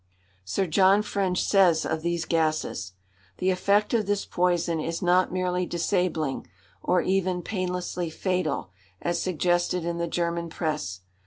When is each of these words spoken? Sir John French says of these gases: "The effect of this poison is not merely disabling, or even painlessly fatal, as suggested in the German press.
Sir 0.43 0.65
John 0.65 1.03
French 1.03 1.43
says 1.43 1.85
of 1.85 2.01
these 2.01 2.25
gases: 2.25 2.93
"The 3.37 3.51
effect 3.51 3.93
of 3.93 4.07
this 4.07 4.25
poison 4.25 4.79
is 4.79 5.03
not 5.03 5.31
merely 5.31 5.67
disabling, 5.67 6.47
or 6.81 7.01
even 7.03 7.43
painlessly 7.43 8.09
fatal, 8.09 8.71
as 8.99 9.21
suggested 9.21 9.85
in 9.85 9.99
the 9.99 10.07
German 10.07 10.49
press. 10.49 11.01